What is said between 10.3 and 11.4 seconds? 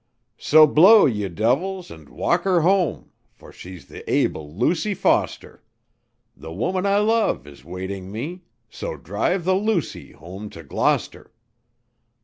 to Gloucester.